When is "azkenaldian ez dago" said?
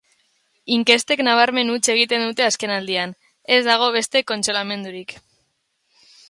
2.47-3.91